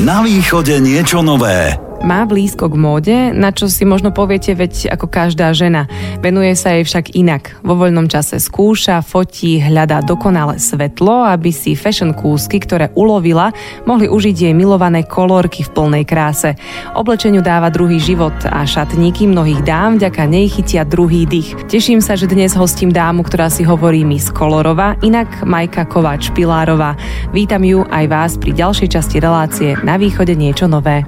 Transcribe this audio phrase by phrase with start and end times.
[0.00, 1.89] Na východe niečo nové.
[2.00, 5.84] Má blízko k móde, na čo si možno poviete, veď ako každá žena.
[6.24, 7.60] Venuje sa jej však inak.
[7.60, 13.52] Vo voľnom čase skúša, fotí, hľadá dokonale svetlo, aby si fashion kúsky, ktoré ulovila,
[13.84, 16.56] mohli užiť jej milované kolórky v plnej kráse.
[16.96, 21.52] Oblečeniu dáva druhý život a šatníky mnohých dám vďaka nej chytia druhý dých.
[21.68, 26.96] Teším sa, že dnes hostím dámu, ktorá si hovorí Miss Kolorova, inak Majka Kováč Pilárová.
[27.36, 31.04] Vítam ju aj vás pri ďalšej časti relácie Na východe niečo nové.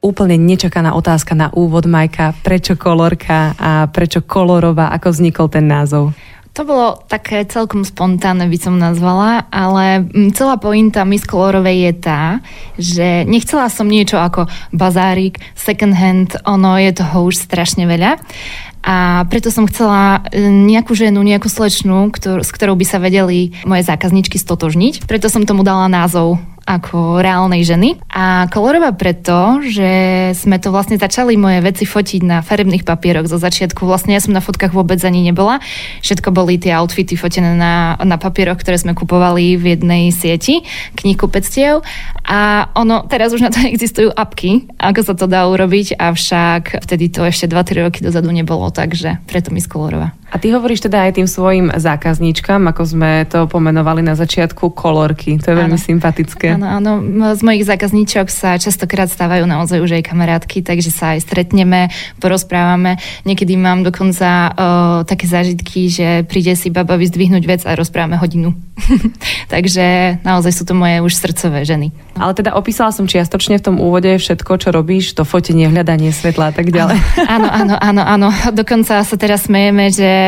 [0.00, 2.32] Úplne nečakaná otázka na úvod, Majka.
[2.40, 4.92] Prečo kolorka a prečo kolorová?
[4.96, 6.16] Ako vznikol ten názov?
[6.50, 11.92] To bolo také celkom spontánne, by som nazvala, ale mm, celá pointa Miss Kolorovej je
[12.02, 12.22] tá,
[12.74, 18.18] že nechcela som niečo ako bazárik, second hand, ono je toho už strašne veľa.
[18.82, 23.54] A preto som chcela e, nejakú ženu, nejakú slečnú, ktor- s ktorou by sa vedeli
[23.62, 25.06] moje zákazničky stotožniť.
[25.06, 27.98] Preto som tomu dala názov ako reálnej ženy.
[28.06, 29.90] A kolorová preto, že
[30.38, 33.82] sme to vlastne začali moje veci fotiť na farebných papieroch zo začiatku.
[33.82, 35.58] Vlastne ja som na fotkách vôbec ani nebola.
[36.06, 40.62] Všetko boli tie outfity fotené na, na papieroch, ktoré sme kupovali v jednej sieti
[40.94, 41.82] knihkupectiev.
[42.22, 47.10] A ono, teraz už na to existujú apky, ako sa to dá urobiť, avšak vtedy
[47.10, 50.19] to ešte 2-3 roky dozadu nebolo, takže preto mi skolorová.
[50.30, 55.42] A ty hovoríš teda aj tým svojim zákazníčkam, ako sme to pomenovali na začiatku, kolorky.
[55.42, 56.54] To je veľmi sympatické.
[56.54, 56.92] Áno, áno.
[57.34, 61.90] Z mojich zákazníčok sa častokrát stávajú naozaj už aj kamarátky, takže sa aj stretneme,
[62.22, 63.02] porozprávame.
[63.26, 64.52] Niekedy mám dokonca o,
[65.02, 68.54] také zážitky, že príde si baba vyzdvihnúť vec a rozprávame hodinu.
[69.54, 71.90] takže naozaj sú to moje už srdcové ženy.
[72.14, 76.50] Ale teda opísala som čiastočne v tom úvode všetko, čo robíš, to fotenie, hľadanie svetla
[76.50, 76.98] a tak ďalej.
[77.26, 78.28] Áno, áno, áno, áno.
[78.54, 80.19] Dokonca sa teraz smejeme, že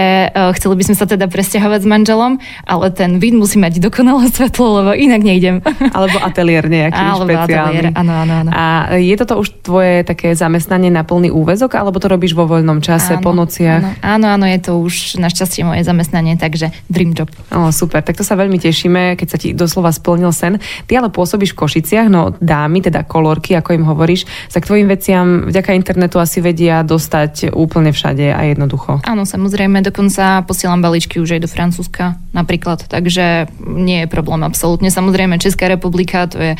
[0.56, 2.32] chceli by sme sa teda presťahovať s manželom,
[2.64, 5.64] ale ten vid musí mať dokonalé svetlo, lebo inak nejdem.
[5.96, 7.92] Alebo ateliér nejaký alebo špeciálny.
[7.92, 8.50] Ateliér, áno, áno, áno.
[8.54, 8.64] A
[8.96, 13.18] je toto už tvoje také zamestnanie na plný úvezok, alebo to robíš vo voľnom čase,
[13.18, 14.00] áno, po nociach?
[14.00, 17.28] Áno, áno, áno, je to už našťastie moje zamestnanie, takže dream job.
[17.52, 20.62] O, super, tak to sa veľmi tešíme, keď sa ti doslova splnil sen.
[20.88, 24.88] Ty ale pôsobíš v Košiciach, no dámy, teda kolorky, ako im hovoríš, sa k tvojim
[24.88, 29.02] veciam vďaka internetu asi vedia dostať úplne všade a jednoducho.
[29.04, 34.88] Áno, samozrejme, dokonca posielam balíčky už aj do Francúzska napríklad, takže nie je problém absolútne.
[34.88, 36.52] Samozrejme, Česká republika to je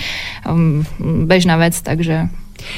[0.44, 0.82] um,
[1.24, 2.28] bežná vec, takže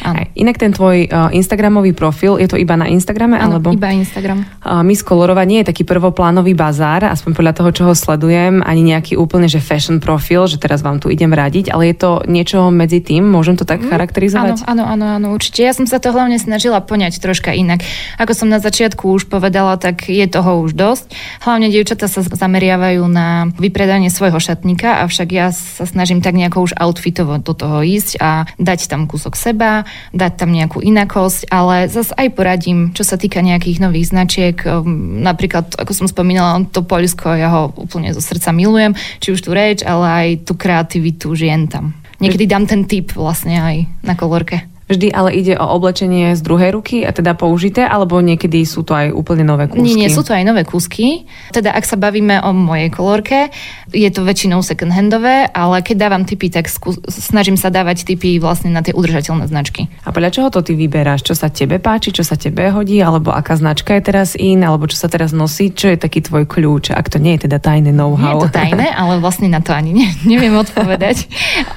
[0.03, 0.25] Áno.
[0.35, 3.39] Inak ten tvoj uh, Instagramový profil, je to iba na Instagrame?
[3.39, 3.73] Áno, alebo?
[3.73, 4.45] iba Instagram.
[4.63, 8.83] Uh, Miss Kolorova nie je taký prvoplánový bazár, aspoň podľa toho, čo ho sledujem, ani
[8.95, 12.71] nejaký úplne, že fashion profil, že teraz vám tu idem radiť, ale je to niečo
[12.71, 14.65] medzi tým, môžem to tak mm, charakterizovať?
[14.71, 15.67] Áno, áno, áno, áno, určite.
[15.67, 17.83] Ja som sa to hlavne snažila poňať troška inak.
[18.23, 21.11] Ako som na začiatku už povedala, tak je toho už dosť.
[21.43, 26.79] Hlavne dievčatá sa zameriavajú na vypredanie svojho šatníka, avšak ja sa snažím tak nejako už
[26.79, 29.74] outfitovo do toho ísť a dať tam kúsok seba,
[30.15, 34.57] dať tam nejakú inakosť, ale zase aj poradím, čo sa týka nejakých nových značiek.
[34.63, 39.41] Um, napríklad, ako som spomínala, to Poľsko, ja ho úplne zo srdca milujem, či už
[39.43, 41.99] tú reč, ale aj tú kreativitu žien tam.
[42.23, 43.77] Niekedy dám ten tip vlastne aj
[44.07, 44.74] na kolorke.
[44.85, 48.93] Vždy ale ide o oblečenie z druhej ruky a teda použité, alebo niekedy sú to
[48.93, 49.97] aj úplne nové kúsky?
[49.97, 51.25] Nie, nie, sú to aj nové kúsky.
[51.57, 53.49] Teda ak sa bavíme o mojej kolorke,
[53.89, 58.37] je to väčšinou second handové, ale keď dávam typy, tak skú, snažím sa dávať typy
[58.37, 59.89] vlastne na tie udržateľné značky.
[60.05, 61.25] A podľa čoho to ty vyberáš?
[61.25, 64.85] Čo sa tebe páči, čo sa tebe hodí, alebo aká značka je teraz in, alebo
[64.85, 65.73] čo sa teraz nosí?
[65.73, 66.93] Čo je taký tvoj kľúč?
[66.93, 68.21] Ak to nie je teda tajné know-how.
[68.21, 71.25] Nie je to tajné, ale vlastne na to ani ne, neviem odpovedať.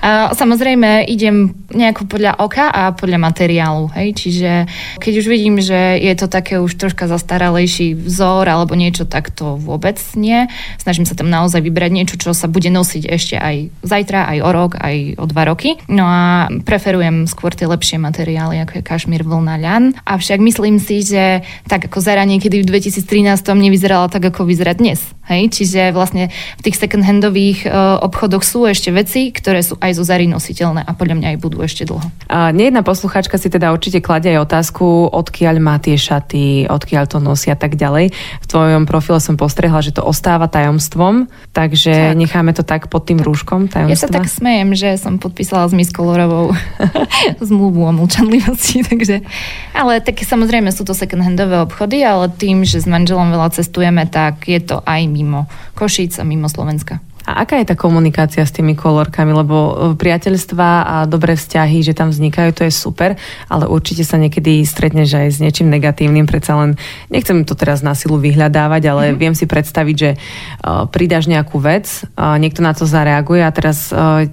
[0.03, 3.93] A samozrejme idem nejako podľa oka a podľa materiálu.
[3.93, 4.17] Hej?
[4.17, 4.51] Čiže
[4.97, 9.55] keď už vidím, že je to také už troška zastaralejší vzor alebo niečo, tak to
[9.61, 10.49] vôbec nie.
[10.81, 14.49] Snažím sa tam naozaj vybrať niečo, čo sa bude nosiť ešte aj zajtra, aj o
[14.49, 15.77] rok, aj o dva roky.
[15.85, 19.83] No a preferujem skôr tie lepšie materiály, ako je kašmír, vlna, ľan.
[20.03, 25.03] Avšak myslím si, že tak ako Zara niekedy v 2013 nevyzerala tak, ako vyzerá dnes.
[25.27, 25.51] Hej?
[25.51, 30.25] Čiže vlastne v tých second-handových uh, obchodoch sú ešte veci, ktoré sú aj zo Zary
[30.25, 32.07] nositeľné a podľa mňa aj budú ešte dlho.
[32.31, 37.19] A nejedna posluchačka si teda určite kladie aj otázku, odkiaľ má tie šaty, odkiaľ to
[37.19, 38.15] nosia a tak ďalej.
[38.15, 42.15] V tvojom profile som postrehla, že to ostáva tajomstvom, takže tak.
[42.15, 43.91] necháme to tak pod tým rúškom tajomstva.
[43.91, 46.55] Ja sa tak smejem, že som podpísala s Miss Kolorovou
[47.51, 49.19] zmluvu o mlčanlivosti, takže...
[49.75, 54.47] Ale tak samozrejme sú to second-handové obchody, ale tým, že s manželom veľa cestujeme, tak
[54.47, 57.03] je to aj mimo Košíc a mimo Slovenska.
[57.27, 59.35] A aká je tá komunikácia s tými kolorkami?
[59.35, 63.19] Lebo e, priateľstva a dobré vzťahy, že tam vznikajú, to je super,
[63.51, 66.79] ale určite sa niekedy stretneš aj s niečím negatívnym, predsa len
[67.11, 69.15] nechcem to teraz na silu vyhľadávať, ale mm.
[69.19, 74.23] viem si predstaviť, že uh, pridáš nejakú vec, niekto na to zareaguje a teraz uh,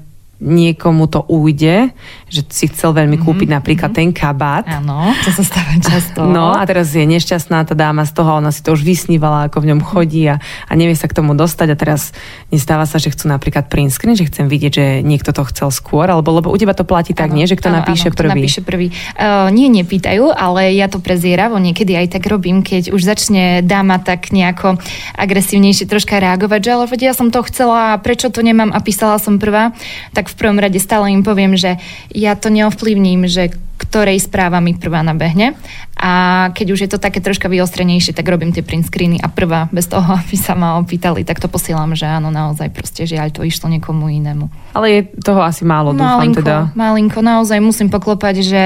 [0.45, 1.91] niekomu to ujde,
[2.35, 3.27] že si chcel veľmi mm-hmm.
[3.31, 4.11] kúpiť napríklad mm-hmm.
[4.11, 4.67] ten kabát.
[4.67, 6.27] Áno, to sa stáva často.
[6.27, 9.63] No a teraz je nešťastná tá dáma z toho, ona si to už vysnívala, ako
[9.63, 12.11] v ňom chodí a, a nevie sa k tomu dostať a teraz
[12.51, 16.11] nestáva sa, že chcú napríklad print screen, že chcem vidieť, že niekto to chcel skôr,
[16.11, 18.31] alebo lebo u teba to platí tak, ano, nie, že kto ano, napíše ano, prvý.
[18.31, 18.87] Kto napíše prvý.
[19.15, 24.01] Uh, nie, nepýtajú, ale ja to prezieravo niekedy aj tak robím, keď už začne dáma
[24.01, 24.81] tak nejako
[25.15, 29.37] agresívnejšie troška reagovať, že ale ja som to chcela, prečo to nemám a písala som
[29.37, 29.77] prvá,
[30.17, 31.77] tak v prvom rade stále im poviem, že
[32.17, 35.53] ja to neovplyvním, že ktorej správa mi prvá nabehne.
[35.99, 39.69] A keď už je to také troška vyostrenejšie, tak robím tie print screeny a prvá,
[39.69, 43.45] bez toho, aby sa ma opýtali, tak to posielam, že áno, naozaj proste žiaľ, to
[43.45, 44.49] išlo niekomu inému.
[44.73, 46.73] Ale je toho asi málo, dúfam malinko, teda.
[46.73, 48.63] Malinko, naozaj musím poklopať, že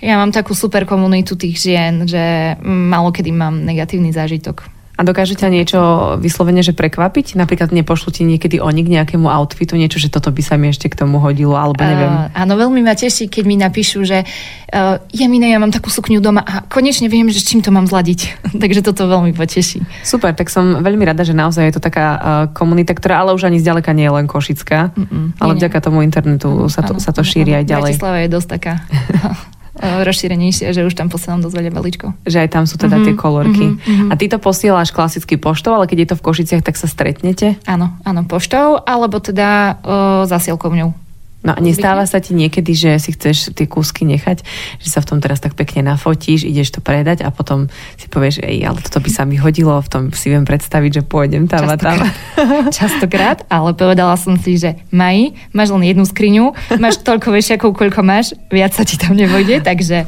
[0.00, 4.79] ja mám takú super komunitu tých žien, že málo kedy mám negatívny zážitok.
[5.00, 5.80] A dokáže ťa niečo
[6.20, 7.32] vyslovene, že prekvapiť?
[7.32, 10.92] Napríklad nepošlu ti niekedy oni k nejakému outfitu, niečo, že toto by sa mi ešte
[10.92, 12.28] k tomu hodilo, alebo neviem.
[12.28, 16.20] Uh, áno, veľmi ma teší, keď mi napíšu, že uh, Jamine, ja mám takú sukňu
[16.20, 18.20] doma a konečne viem, že s čím to mám zladiť.
[18.62, 19.80] Takže toto veľmi poteší.
[20.04, 22.20] Super, tak som veľmi rada, že naozaj je to taká uh,
[22.52, 26.04] komunita, ktorá ale už ani zďaleka nie je len košická, Mm-mm, ale nie, vďaka tomu
[26.04, 27.96] internetu sa to, sa to šíri aj ďalej.
[27.96, 28.84] Bratislava je dosť taká
[29.80, 32.12] rozšírenejšie, že už tam posielam dosť veľa balíčkov.
[32.28, 33.66] Že aj tam sú teda mm-hmm, tie kolorky.
[33.72, 34.08] Mm-hmm.
[34.12, 37.56] A ty to posielaš klasicky poštou, ale keď je to v Košiciach, tak sa stretnete?
[37.64, 40.92] Áno, áno, poštou, alebo teda uh, zasielkou ňou.
[41.40, 44.44] No a nestáva sa ti niekedy, že si chceš tie kúsky nechať,
[44.76, 48.44] že sa v tom teraz tak pekne nafotíš, ideš to predať a potom si povieš,
[48.44, 51.64] ej, ale toto by sa mi hodilo, v tom si viem predstaviť, že pôjdem tam
[51.64, 52.68] častokrát, a tam.
[52.76, 58.04] Častokrát, ale povedala som si, že Maji, máš len jednu skriňu, máš toľko vešiakov, koľko
[58.04, 60.04] máš, viac sa ti tam nevojde, takže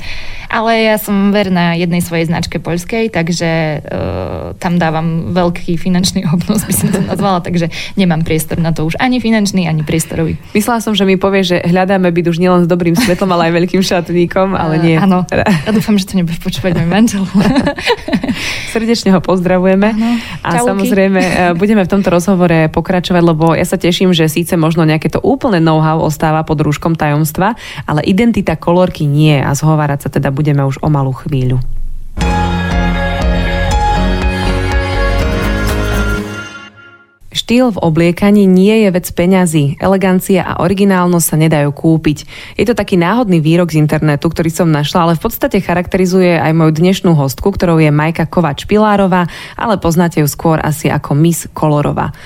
[0.53, 6.69] ale ja som verná jednej svojej značke poľskej, takže uh, tam dávam veľký finančný obnos,
[6.69, 10.37] by som to nazvala, takže nemám priestor na to už ani finančný, ani priestorový.
[10.53, 13.63] Myslela som, že mi povie, že hľadáme byť už nielen s dobrým svetlom, ale aj
[13.63, 14.97] veľkým šatníkom, ale nie.
[14.99, 17.23] Áno, ja dúfam, že to nebude počúvať môj manžel.
[18.75, 19.95] Srdečne ho pozdravujeme.
[19.95, 20.69] Ano, a čauky.
[20.75, 25.07] samozrejme e, budeme v tomto rozhovore pokračovať, lebo ja sa teším, že síce možno nejaké
[25.07, 27.55] to úplné know-how ostáva pod rúškom tajomstva,
[27.87, 31.63] ale identita kolorky nie a zhovárať sa teda budeme už o malú chvíľu.
[37.53, 39.77] Štýl v obliekaní nie je vec peňazí.
[39.77, 42.25] Elegancia a originálnosť sa nedajú kúpiť.
[42.57, 46.49] Je to taký náhodný výrok z internetu, ktorý som našla, ale v podstate charakterizuje aj
[46.49, 52.17] moju dnešnú hostku, ktorou je Majka Kovač-Pilárová, ale poznáte ju skôr asi ako Miss Kolorová.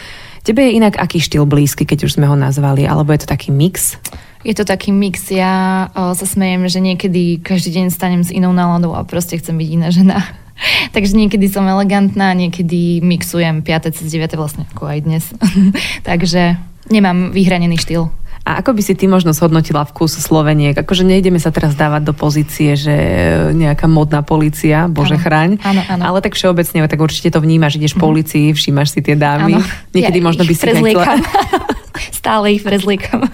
[0.46, 3.50] Tebe je inak aký štýl blízky, keď už sme ho nazvali, alebo je to taký
[3.50, 3.99] mix?
[4.46, 5.26] Je to taký mix.
[5.34, 9.58] Ja o, sa smejem, že niekedy každý deň stanem s inou náladou a proste chcem
[9.58, 10.45] byť iná žena.
[10.97, 13.97] Takže niekedy som elegantná, niekedy mixujem 5.
[13.97, 14.37] cez 9.
[14.37, 15.25] vlastne ako aj dnes.
[16.08, 16.56] Takže
[16.91, 18.08] nemám vyhranený štýl.
[18.47, 20.79] A ako by si ty možno zhodnotila vkus Sloveniek?
[20.79, 22.94] Akože nejdeme sa teraz dávať do pozície, že
[23.50, 25.50] nejaká modná policia, bože ano, chraň.
[25.67, 26.03] Áno, áno.
[26.06, 28.00] Ale tak všeobecne, tak určite to vnímaš, ideš mm.
[28.00, 29.59] po ulici, všímaš si tie dámy.
[29.59, 29.67] Ano.
[29.91, 31.19] Niekedy ja možno by si nechcela...
[32.23, 33.26] Stále ich prezliekam.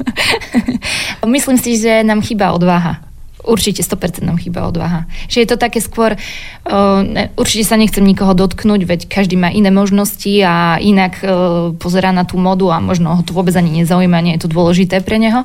[1.28, 3.11] Myslím si, že nám chýba odvaha
[3.44, 5.06] určite 100% nám chýba odvaha.
[5.28, 9.70] Že je to také skôr, uh, určite sa nechcem nikoho dotknúť, veď každý má iné
[9.74, 14.24] možnosti a inak uh, pozerá na tú modu a možno ho to vôbec ani nezaujíma,
[14.24, 15.42] nie je to dôležité pre neho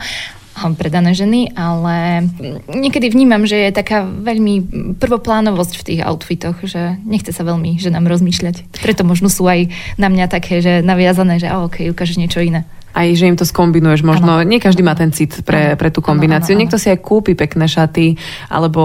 [0.57, 2.25] pre dané ženy, ale
[2.65, 4.65] niekedy vnímam, že je taká veľmi
[4.97, 8.81] prvoplánovosť v tých outfitoch, že nechce sa veľmi ženám rozmýšľať.
[8.81, 9.69] Preto možno sú aj
[10.01, 13.45] na mňa také, že naviazané, že oh, ok, ukážeš niečo iné aj že im to
[13.45, 14.01] skombinuješ.
[14.01, 14.45] Možno ano.
[14.47, 16.53] nie každý má ten cit pre, pre tú kombináciu.
[16.53, 16.61] Ano, ano, ano.
[16.65, 18.17] Niekto si aj kúpi pekné šaty
[18.49, 18.81] alebo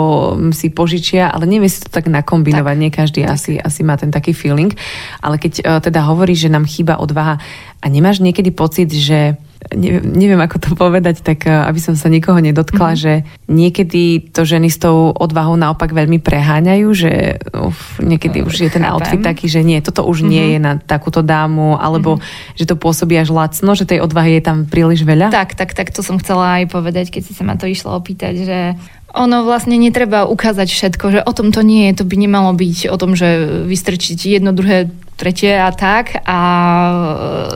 [0.53, 2.77] si požičia, ale nevie si to tak nakombinovať.
[2.77, 2.83] Tak.
[2.83, 3.35] Nie každý tak.
[3.39, 4.73] asi, asi má ten taký feeling.
[5.21, 7.41] Ale keď uh, teda hovoríš, že nám chýba odvaha
[7.83, 9.37] a nemáš niekedy pocit, že
[9.71, 13.03] neviem, neviem ako to povedať, tak eh, aby som sa nikoho nedotkla, mm-hmm.
[13.03, 13.13] že
[13.47, 18.83] niekedy to ženy s tou odvahou naopak veľmi preháňajú, že uf, niekedy už je ten
[18.83, 18.95] Chápem.
[18.95, 20.33] outfit taký, že nie, toto už mm-hmm.
[20.33, 20.51] nie mhm.
[20.51, 22.59] je na takúto dámu, alebo mm-hmm.
[22.59, 25.31] že to pôsobí až lacno, že tej odvahy je tam príliš veľa.
[25.31, 28.35] Tak, tak, tak, to som chcela aj povedať, keď si sa ma to išlo opýtať,
[28.43, 28.59] že
[29.13, 32.89] ono vlastne netreba ukázať všetko, že o tom to nie je, to by nemalo byť
[32.89, 34.89] o tom, že vystrčiť jedno, druhé,
[35.23, 36.39] tretie a tak a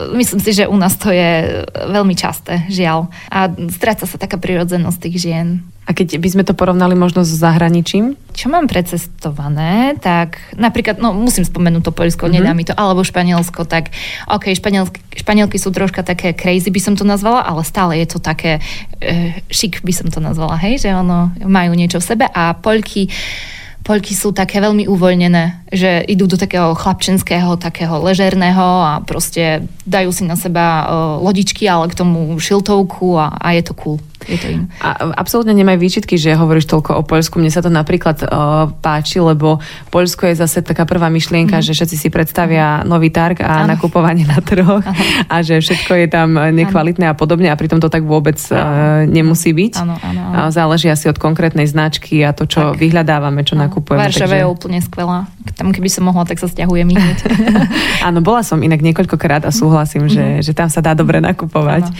[0.07, 3.11] e, myslím si, že u nás to je veľmi časté, žiaľ.
[3.27, 5.67] A stráca sa taká prirodzenosť tých žien.
[5.87, 8.19] A keď by sme to porovnali možno s zahraničím?
[8.35, 12.35] Čo mám precestované, tak napríklad, no musím spomenúť to Poľsko, mm-hmm.
[12.43, 13.95] nedá mi to, alebo Španielsko, tak
[14.27, 18.19] ok, španielky, španielky sú troška také crazy, by som to nazvala, ale stále je to
[18.19, 18.59] také
[18.99, 23.07] e, šik, by som to nazvala, hej, že ono majú niečo v sebe a Poľky
[23.87, 30.11] Poľky sú také veľmi uvoľnené, že idú do takého chlapčenského, takého ležerného a proste dajú
[30.11, 30.83] si na seba
[31.23, 34.65] lodičky, ale k tomu šiltovku a, a je to cool je to iné.
[34.81, 37.37] A absolútne nemaj výčitky, že hovoríš toľko o Poľsku.
[37.37, 39.61] Mne sa to napríklad uh, páči, lebo
[39.93, 41.63] Poľsko je zase taká prvá myšlienka, mm.
[41.63, 43.77] že všetci si predstavia nový targ a ano.
[43.77, 44.97] nakupovanie na trhoch ano.
[45.29, 47.13] a že všetko je tam nekvalitné ano.
[47.13, 49.73] a podobne a pritom to tak vôbec uh, nemusí byť.
[49.79, 50.49] Ano, ano, ano.
[50.49, 52.81] Záleží asi od konkrétnej značky a to, čo tak.
[52.81, 53.69] vyhľadávame, čo ano.
[53.69, 54.01] nakupujeme.
[54.01, 54.41] Varšava takže...
[54.41, 55.19] je úplne skvelá.
[55.55, 57.17] Tam keby som mohla, tak sa stiahujem hneď.
[58.07, 60.41] Áno, bola som inak niekoľkokrát a súhlasím, mm-hmm.
[60.41, 61.89] že, že tam sa dá dobre nakupovať.
[61.89, 61.95] Ano.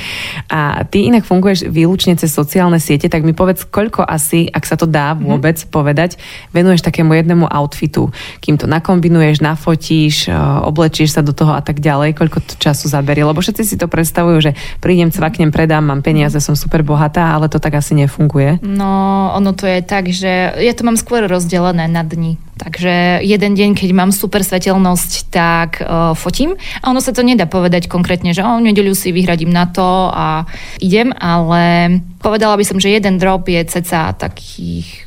[0.51, 4.79] A ty inak funguješ výlučne cez sociálne siete, tak mi povedz, koľko asi, ak sa
[4.79, 5.27] to dá mhm.
[5.27, 5.67] vôbec mm.
[5.67, 6.11] povedať,
[6.55, 11.83] venuješ takému jednému outfitu, kým to nakombinuješ, nafotíš, e, oblečíš sa do toho a tak
[11.83, 16.05] ďalej, koľko to času zaberie, lebo všetci si to predstavujú, že prídem, cvaknem, predám, mám
[16.05, 18.63] peniaze, som super bohatá, ale to tak asi nefunguje.
[18.63, 22.37] No, ono to je tak, že ja to mám skôr rozdelené na dni.
[22.57, 26.57] Takže jeden deň, keď mám super svetelnosť, tak uh, fotím.
[26.81, 30.49] A ono sa to nedá povedať konkrétne, že o, nedeľu si vyhradím na to a
[30.81, 35.05] idem, ale povedala by som, že jeden drop je ceca takých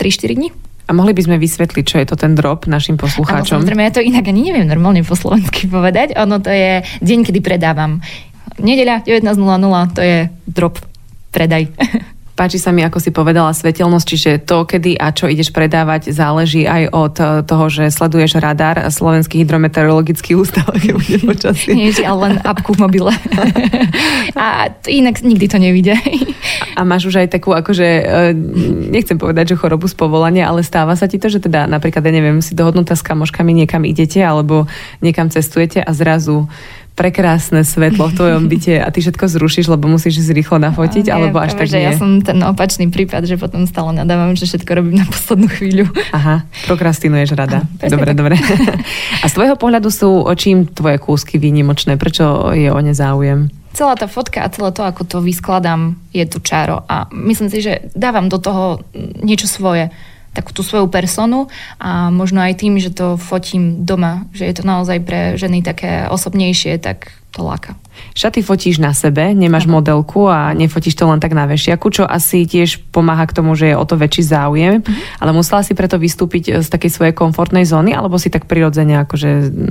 [0.00, 0.48] 3-4 dní.
[0.88, 3.60] A mohli by sme vysvetliť, čo je to ten drop našim poslucháčom?
[3.60, 6.18] Áno, samozrejme, ja to inak ani neviem normálne po slovensky povedať.
[6.18, 8.02] Ono to je deň, kedy predávam.
[8.58, 10.80] Nedeľa 19.00, to je drop,
[11.30, 11.68] predaj.
[12.32, 16.64] Páči sa mi, ako si povedala, svetelnosť, čiže to, kedy a čo ideš predávať, záleží
[16.64, 21.76] aj od eh, toho, že sleduješ radar Slovenský hydrometeorologický ústav, keď bude počasie.
[21.76, 23.12] Nie, ale len apku v mobile.
[24.40, 25.92] a inak nikdy to nevidie.
[26.72, 28.32] a máš už aj takú, akože, eh,
[28.88, 32.12] nechcem povedať, že chorobu z povolania, ale stáva sa ti to, že teda napríklad, ja
[32.16, 34.64] neviem, si dohodnutá s kamoškami, niekam idete, alebo
[35.04, 36.48] niekam cestujete a zrazu
[36.92, 41.12] prekrásne svetlo v tvojom byte a ty všetko zrušíš, lebo musíš ísť rýchlo nafotiť, nie,
[41.12, 41.88] alebo až tak nie?
[41.88, 45.84] Ja som ten opačný prípad, že potom stále nadávam, že všetko robím na poslednú chvíľu.
[46.12, 47.64] Aha, prokrastinuješ rada.
[47.64, 48.18] Aha, dobre, tak.
[48.18, 48.34] dobre.
[49.22, 51.96] A z tvojho pohľadu sú čím tvoje kúsky výnimočné?
[51.96, 53.52] Prečo je o ne záujem?
[53.72, 56.84] celá tá fotka a celé to, ako to vyskladám, je to čaro.
[56.86, 58.84] A myslím si, že dávam do toho
[59.24, 59.88] niečo svoje
[60.32, 64.64] takú tú svoju personu a možno aj tým, že to fotím doma, že je to
[64.64, 67.72] naozaj pre ženy také osobnejšie, tak to láka.
[68.12, 69.80] Šaty fotíš na sebe, nemáš ano.
[69.80, 73.72] modelku a nefotíš to len tak na vešiaku, čo asi tiež pomáha k tomu, že
[73.72, 75.20] je o to väčší záujem, mm.
[75.20, 79.30] ale musela si preto vystúpiť z takej svojej komfortnej zóny, alebo si tak prirodzene akože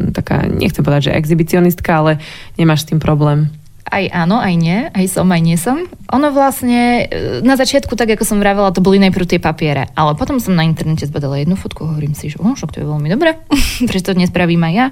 [0.10, 2.12] taká, nechcem povedať, že exhibicionistka, ale
[2.58, 3.54] nemáš s tým problém?
[3.88, 5.90] Aj áno, aj nie, aj som, aj nie som.
[6.14, 10.14] Ono vlastne, e, na začiatku, tak ako som vravela, to boli najprv tie papiere, ale
[10.14, 13.10] potom som na internete zbadala jednu fotku, hovorím si, že oh, však to je veľmi
[13.10, 13.42] dobré,
[13.90, 14.88] prečo to nespravím aj ja.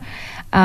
[0.50, 0.64] A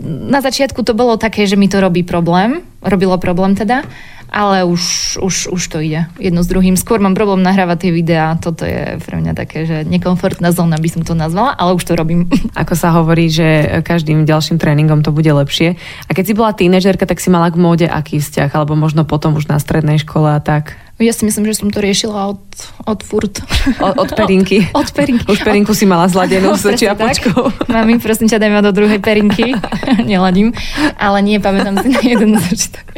[0.00, 3.84] na začiatku to bolo také, že mi to robí problém, robilo problém teda,
[4.30, 6.78] ale už, už, už to ide jedno s druhým.
[6.78, 10.88] Skôr mám problém nahrávať tie videá, toto je pre mňa také, že nekomfortná zóna by
[10.88, 12.30] som to nazvala, ale už to robím.
[12.62, 15.76] Ako sa hovorí, že každým ďalším tréningom to bude lepšie.
[16.06, 19.36] A keď si bola tínežerka, tak si mala k móde aký vzťah, alebo možno potom
[19.36, 20.85] už na strednej škole a tak?
[20.96, 22.40] Ja si myslím, že som to riešila od,
[22.88, 23.44] od furt.
[23.84, 24.64] O, od perinky.
[24.72, 25.28] Od, od perinky.
[25.28, 27.68] Už perinku si mala zladenú s čiapočkou.
[27.68, 29.52] Mami, prosím ťa, daj ma do druhej perinky.
[30.08, 30.56] Neladím.
[30.96, 32.96] Ale nie, pamätám si na jeden zažitok.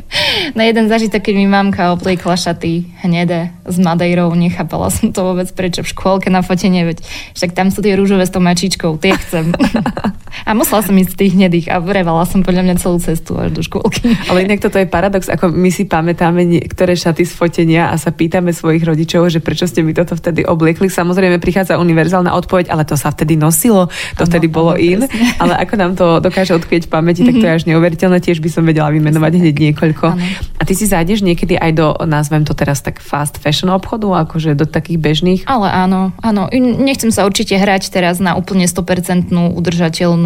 [0.54, 5.50] Na jeden zažitok, keď mi mamka opliekla šaty hnedé s Madejrou, nechápala som to vôbec,
[5.50, 7.02] prečo v škôlke na fotenie, veď
[7.34, 9.50] však tam sú tie rúžové s tou mačičkou, tie chcem.
[10.46, 13.54] A musela som ísť z tých hnedých a vrevala som podľa mňa celú cestu až
[13.54, 14.14] do škôlky.
[14.30, 18.10] Ale inak toto je paradox, ako my si pamätáme niektoré šaty z fotenia a sa
[18.10, 20.88] pýtame svojich rodičov, že prečo ste mi toto vtedy obliekli.
[20.90, 25.00] Samozrejme prichádza univerzálna odpoveď, ale to sa vtedy nosilo, to ano, vtedy bolo ano, in.
[25.06, 25.36] Presne.
[25.38, 28.18] Ale ako nám to dokáže odkvieť v pamäti, tak to je až neuveriteľné.
[28.18, 30.06] Tiež by som vedela vymenovať hneď niekoľko.
[30.10, 30.24] Ano.
[30.58, 34.58] A ty si zájdeš niekedy aj do, nazvem to teraz tak fast fashion obchodu, akože
[34.58, 35.40] do takých bežných?
[35.46, 36.50] Ale áno, áno.
[36.58, 40.17] Nechcem sa určite hrať teraz na úplne 100% udržateľnú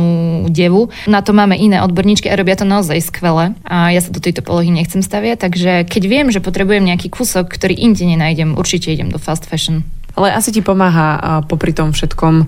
[0.49, 0.89] devu.
[1.07, 3.57] Na to máme iné odborníčky a robia to naozaj skvele.
[3.67, 7.49] A ja sa do tejto polohy nechcem staviať, takže keď viem, že potrebujem nejaký kúsok,
[7.53, 8.55] ktorý inde nenájdem.
[8.57, 9.85] Určite idem do fast fashion.
[10.13, 12.45] Ale asi ti pomáha popri tom všetkom,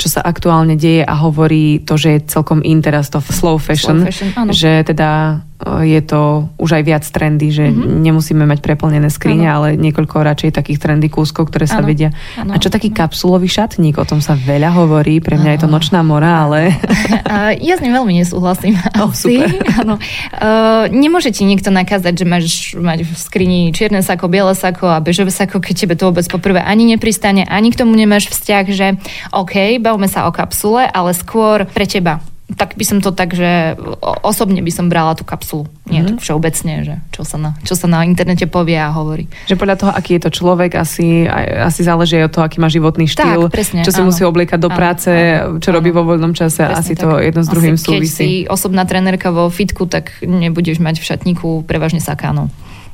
[0.00, 4.00] čo sa aktuálne deje a hovorí to, že je celkom in teraz to slow fashion,
[4.00, 8.02] slow fashion že teda je to už aj viac trendy, že mm-hmm.
[8.02, 9.54] nemusíme mať preplnené skrine, ano.
[9.62, 11.86] ale niekoľko radšej takých trendy kúskov, ktoré sa ano.
[11.86, 12.10] vedia.
[12.34, 12.54] Ano.
[12.54, 13.94] A čo taký kapsulový šatník?
[13.98, 15.54] O tom sa veľa hovorí, pre mňa ano.
[15.54, 16.74] je to nočná mora, ale...
[17.68, 18.74] ja s ním veľmi nesúhlasím.
[19.02, 19.50] Oh, super.
[19.82, 19.98] Ano.
[20.36, 22.44] Uh, nemôže ti niekto nakázať, že máš
[22.76, 26.62] mať v skrini čierne sako, biele sako a bežové sako, keď tebe to vôbec poprvé
[26.62, 28.86] ani nepristane, ani k tomu nemáš vzťah, že
[29.34, 32.22] OK, bavme sa o kapsule, ale skôr pre teba
[32.56, 33.76] tak by som to tak, že
[34.22, 35.68] osobne by som brala tú kapsulu.
[35.88, 36.16] Nie mm-hmm.
[36.16, 39.28] tak všeobecne, že čo sa, na, čo sa na internete povie a hovorí.
[39.48, 42.68] Že podľa toho, aký je to človek, asi, asi záleží aj od toho, aký má
[42.68, 44.08] životný štýl, tak, presne, čo si áno.
[44.10, 45.76] musí obliekať do práce, áno, čo áno.
[45.80, 46.66] robí vo voľnom čase.
[46.66, 47.02] Presne asi tak.
[47.02, 48.08] to jedno s druhým asi, súvisí.
[48.08, 52.52] Keď si osobná trenérka vo fitku, tak nebudeš mať v šatníku prevažne sakánov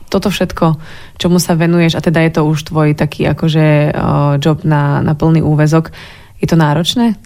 [0.09, 0.81] toto všetko,
[1.21, 5.13] čomu sa venuješ a teda je to už tvoj taký akože uh, job na, na
[5.13, 5.93] plný úvezok,
[6.41, 7.21] je to náročné?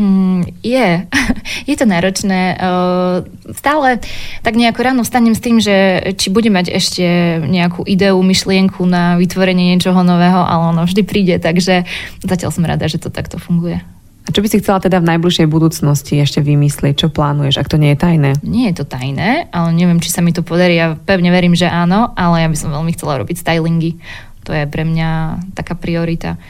[0.00, 1.04] Mm, je.
[1.70, 2.56] je to náročné.
[3.52, 4.00] Stále
[4.40, 7.04] tak nejako ráno vstanem s tým, že či budem mať ešte
[7.44, 11.84] nejakú ideu, myšlienku na vytvorenie niečoho nového, ale ono vždy príde, takže
[12.24, 13.84] zatiaľ som rada, že to takto funguje.
[14.24, 17.04] A čo by si chcela teda v najbližšej budúcnosti ešte vymyslieť?
[17.04, 18.30] Čo plánuješ, ak to nie je tajné?
[18.46, 20.78] Nie je to tajné, ale neviem, či sa mi to podarí.
[20.78, 23.98] Ja pevne verím, že áno, ale ja by som veľmi chcela robiť stylingy.
[24.48, 26.40] To je pre mňa taká priorita.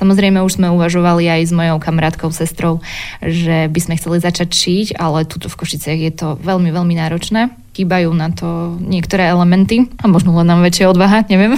[0.00, 2.80] Samozrejme už sme uvažovali aj s mojou kamarátkou, sestrou,
[3.20, 7.59] že by sme chceli začať šiť, ale tuto v Košiciach je to veľmi, veľmi náročné
[7.70, 11.54] chýbajú na to niektoré elementy a možno len nám väčšia odvaha, neviem.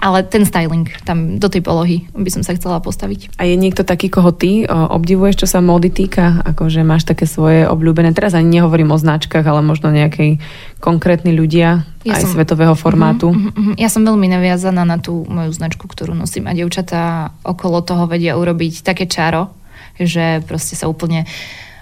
[0.00, 3.36] Ale ten styling tam do tej polohy by som sa chcela postaviť.
[3.36, 6.40] A je niekto taký, koho ty obdivuješ, čo sa módy týka?
[6.48, 10.40] Akože máš také svoje obľúbené, teraz ani nehovorím o značkách, ale možno nejakej
[10.82, 13.30] konkrétni ľudia ja aj som, svetového formátu.
[13.30, 13.74] Uh-huh, uh-huh.
[13.78, 18.34] Ja som veľmi naviazaná na tú moju značku, ktorú nosím a dievčatá okolo toho vedia
[18.34, 19.54] urobiť také čaro,
[19.94, 21.28] že proste sa úplne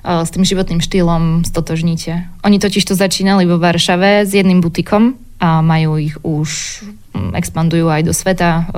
[0.05, 2.27] s tým životným štýlom stotožníte.
[2.45, 6.85] Oni totiž to začínali vo Varšave s jedným butikom a majú ich už
[7.17, 8.69] mm, expandujú aj do sveta,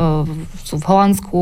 [0.62, 1.40] sú v Holandsku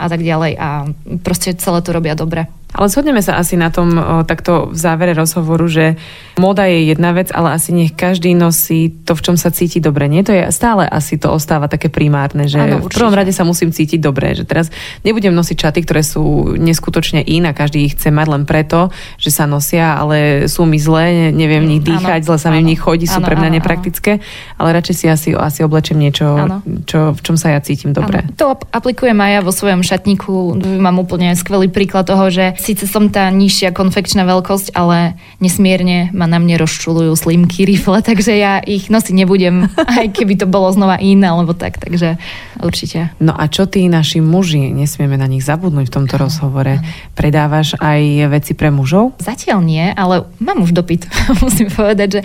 [0.00, 0.52] a tak ďalej.
[0.56, 0.88] A
[1.20, 2.48] proste celé to robia dobre.
[2.72, 6.00] Ale zhodneme sa asi na tom o, takto v závere rozhovoru, že
[6.40, 10.08] moda je jedna vec, ale asi nech každý nosí to, v čom sa cíti dobre.
[10.08, 13.44] Nie to je stále asi to ostáva také primárne, že ano, v prvom rade sa
[13.44, 14.72] musím cítiť dobre, že teraz
[15.04, 18.88] nebudem nosiť čaty, ktoré sú neskutočne in a každý ich chce mať len preto,
[19.20, 22.64] že sa nosia, ale sú mi zlé, neviem v nich dýchať, ano, zle sa mi
[22.64, 24.24] v nich chodí, sú ano, pre mňa ano, nepraktické,
[24.62, 26.38] ale radšej si asi, asi oblečem niečo,
[26.86, 28.22] čo, v čom sa ja cítim dobre.
[28.22, 28.30] Ano.
[28.38, 30.62] To aplikujem aj ja vo svojom šatníku.
[30.78, 36.30] Mám úplne skvelý príklad toho, že síce som tá nižšia konfekčná veľkosť, ale nesmierne ma
[36.30, 39.66] na mne rozčulujú slimky, rifle, takže ja ich nosiť nebudem,
[39.98, 42.22] aj keby to bolo znova iné, alebo tak, takže
[42.62, 43.10] určite.
[43.18, 46.78] No a čo tí naši muži, nesmieme na nich zabudnúť v tomto rozhovore,
[47.18, 49.18] predávaš aj veci pre mužov?
[49.18, 51.10] Zatiaľ nie, ale mám už dopyt,
[51.44, 52.22] musím povedať, že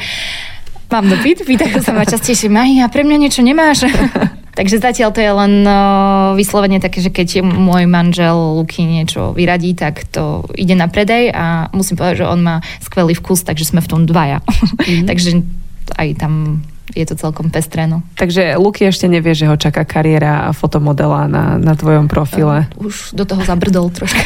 [0.87, 3.83] Mám dopyt, pýtajú sa ma častejšie, Mahi, a pre mňa niečo nemáš?
[4.57, 9.77] Takže zatiaľ to je len uh, vyslovene také, že keď môj manžel Luky niečo vyradí,
[9.77, 11.45] tak to ide na predaj a
[11.77, 14.41] musím povedať, že on má skvelý vkus, takže sme v tom dvaja.
[14.41, 15.05] Mm-hmm.
[15.13, 15.45] takže
[15.93, 17.83] aj tam je to celkom pestré.
[17.89, 18.03] No.
[18.15, 22.71] Takže Luky ešte nevie, že ho čaká kariéra fotomodela na, na tvojom profile.
[22.79, 24.23] Uh, už do toho zabrdol troška.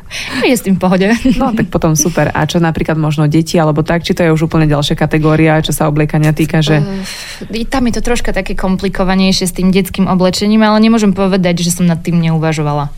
[0.48, 1.06] je s tým v pohode.
[1.36, 2.32] no tak potom super.
[2.32, 5.76] A čo napríklad možno deti alebo tak, či to je už úplne ďalšia kategória, čo
[5.76, 6.80] sa obliekania týka, že...
[6.80, 11.74] Uh, tam je to troška také komplikovanejšie s tým detským oblečením, ale nemôžem povedať, že
[11.76, 12.88] som nad tým neuvažovala.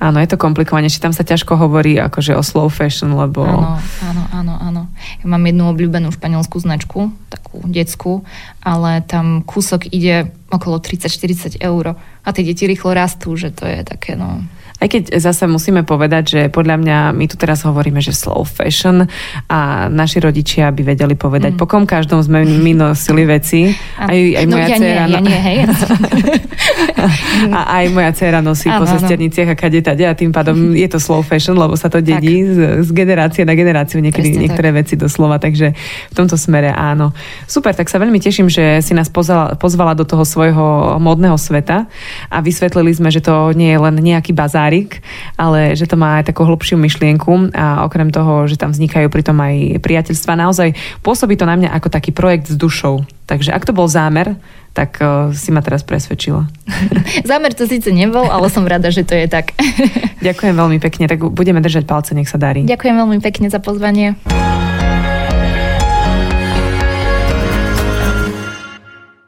[0.00, 1.04] Áno, je to komplikovanejšie.
[1.04, 3.44] Tam sa ťažko hovorí akože o slow fashion, lebo...
[3.44, 4.82] Áno, áno, áno, áno.
[5.20, 8.24] Ja mám jednu obľúbenú španielskú značku, takú detskú,
[8.64, 12.00] ale tam kúsok ide okolo 30-40 eur.
[12.24, 14.40] A tie deti rýchlo rastú, že to je také, no...
[14.80, 19.04] Aj keď zase musíme povedať, že podľa mňa my tu teraz hovoríme, že slow fashion
[19.46, 21.60] a naši rodičia by vedeli povedať, mm.
[21.60, 23.68] po kom každom sme my nosili veci.
[24.00, 25.56] Aj, aj no, moja ja dcera, nie, ja nie, hej.
[27.56, 30.88] a aj moja dcera nosí ano, po sesterniciach a kade tade a tým pádom je
[30.88, 34.68] to slow fashion, lebo sa to dedí z, z generácie na generáciu niekedy Presne niektoré
[34.72, 34.78] tak.
[34.84, 35.72] veci doslova, takže
[36.10, 37.12] v tomto smere áno.
[37.44, 41.88] Super, tak sa veľmi teším, že si nás pozvala, pozvala do toho svojho modného sveta
[42.28, 45.02] a vysvetlili sme, že to nie je len nejaký bazár, Marik,
[45.34, 49.34] ale že to má aj takú hlbšiu myšlienku a okrem toho, že tam vznikajú pritom
[49.34, 53.02] aj priateľstva, naozaj pôsobí to na mňa ako taký projekt s dušou.
[53.26, 54.38] Takže ak to bol zámer,
[54.70, 56.46] tak uh, si ma teraz presvedčila.
[57.26, 59.58] Zámer to síce nebol, ale som rada, že to je tak.
[60.26, 62.62] Ďakujem veľmi pekne, tak budeme držať palce, nech sa darí.
[62.70, 64.14] Ďakujem veľmi pekne za pozvanie.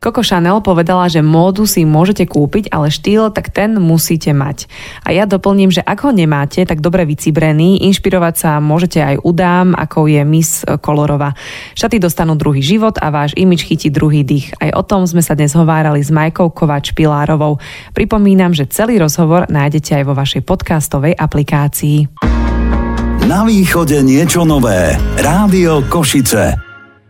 [0.02, 4.66] Coco Chanel povedala, že módu si môžete kúpiť, ale štýl, tak ten musíte mať.
[5.06, 9.78] A ja doplním, že ak ho nemáte, tak dobre vycibrený, inšpirovať sa môžete aj udám,
[9.78, 11.38] ako je Miss Kolorova.
[11.78, 14.50] Šaty dostanú druhý život a váš imič chytí druhý dých.
[14.58, 17.62] Aj o tom sme sa dnes hovárali s Majkou Kovač-Pilárovou.
[17.94, 22.10] Pripomínam, že celý rozhovor nájdete aj vo vašej podcastovej aplikácii.
[23.30, 24.98] Na východe niečo nové.
[25.14, 26.71] Rádio Košice.